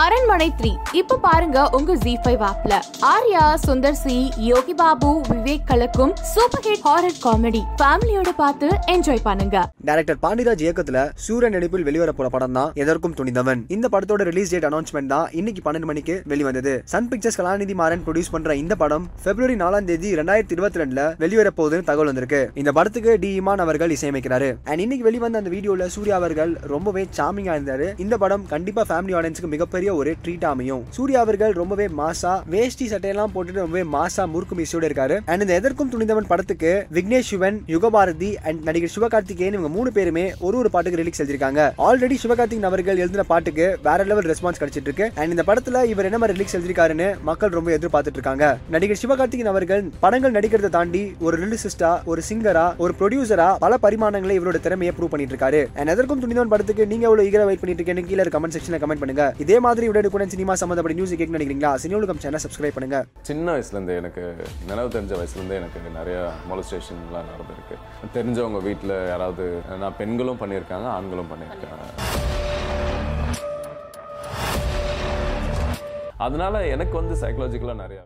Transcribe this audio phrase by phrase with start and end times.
[0.00, 0.70] அரண்மனை த்ரீ.
[0.98, 2.74] இப்ப பாருங்க உங்க ஜி ஃபைவ் ஆப்ல
[3.08, 4.14] ஆர்யா சுந்தர் சி
[4.50, 9.56] யோகி பாபு விவேக் கலக்கும் சூப்பர் ஹிட் ஹாரர் காமெடி ஃபேமிலியோட பார்த்து என்ஜாய் பண்ணுங்க.
[9.88, 13.60] டைரக்டர் பாண்டிராஜ் இயக்கத்துல சூரியன் நடிப்பில் வெளிவர போற படம் தான் எதற்கும் துணிந்தவன்.
[13.76, 16.74] இந்த படத்தோட ரிலீஸ் டேட் அனௌன்ஸ்மெண்ட் தான் இன்னைக்கு பன்னெண்டு மணிக்கு வெளிவந்தது.
[16.92, 21.52] Sun Pictures Kalanithi Maran produce பண்ற இந்த படம் பிப்ரவரி நாலாம் தேதி ரெண்டாயிரத்தி இருபத்தி ரெண்டுல வெளிவர
[21.60, 22.42] போகுதுன்னு தகவல் வந்திருக்கு.
[22.62, 24.50] இந்த படத்துக்கு டி இமான் அவர்கள் இசையமைக்கிறாரு.
[24.70, 27.90] அண்ட் இன்னைக்கு வெளிவந்த அந்த வீடியோல சூர்யா அவர்கள் ரொம்பவே சாமிங்கா இருந்தாரு.
[28.06, 30.82] இந்த படம் கண்டிப்பா ஃபேமிலி ஆடியன்ஸுக்கு மிகப்பெரிய ஒரு ட்ரீட் அமையும்.
[30.96, 35.18] சூர்யா அவர்கள் ரொம்பவே மாசா வேஷ்டி சட்டையெல்லாம் போட்டுட்டு ரொம்பவே மாசா முறுக்கு மீசோட இருக்காரு.
[35.30, 40.56] அண்ட் இந்த எதற்கும் துணிந்தவன் படத்துக்கு விக்னேஷ் சிவன் யுகபாரதி அண்ட் நடிகர் சிவகார்த்திகேயன் இவங்க மூணு பேருமே ஒரு
[40.62, 45.34] ஒரு பாட்டுக்கு ரிலீஸ் எழுதிருக்காங்க ஆல்ரெடி சிவகார்த்திகன் அவர்கள் எழுதின பாட்டுக்கு வேற லெவல் ரெஸ்பான்ஸ் கிடைச்சிட்டு இருக்கு அண்ட்
[45.36, 48.44] இந்த படத்துல இவர் என்ன மாதிரி ரிலீஸ் எழுதிருக்காருன்னு மக்கள் ரொம்ப எதிர்பார்த்துட்டு இருக்காங்க
[48.76, 54.60] நடிகர் சிவகார்த்திகன் அவர்கள் படங்கள் நடிக்கிறத தாண்டி ஒரு ரிலீசிஸ்டா ஒரு சிங்கரா ஒரு ப்ரொடியூசரா பல பரிமாணங்களை இவரோட
[54.66, 58.28] திறமையை ப்ரூவ் பண்ணிட்டு இருக்காரு அண்ட் எதற்கும் துணிந்தவன் படத்துக்கு நீங்க எவ்வளவு ஈகரா வெயிட் பண்ணிட்டு இருக்கேன்னு கீழே
[58.34, 59.24] கமெண்ட் செக்ஷன்ல கமெண்ட் பண்ணுங்க.
[59.44, 61.70] இதே மாதிரி மாதிரி உடனுக்குடன் சினிமா சம்மந்தப்பட்ட நியூஸ் கேட்க நினைக்கிறீங்களா?
[61.84, 62.98] சினியோலுகம் சேனல் சப்ஸ்கிரைப் பண்ணுங்க.
[63.28, 64.22] சின்ன வயசுலேருந்து எனக்கு
[64.68, 66.18] நினைவு தெரிஞ்ச வயசுலேருந்தே எனக்கு நிறைய
[66.50, 67.76] மொலஸ்டேஷன்லாம் நடந்திருக்கு.
[68.16, 69.46] தெரிஞ்சவங்க வீட்டில் யாராவது
[69.82, 71.88] நான் பெண்களும் பண்ணியிருக்காங்க ஆண்களும் பண்ணியிருக்காங்க.
[76.26, 78.00] அதனால எனக்கு வந்து சைக்கலாஜிக்கலாக நிறையா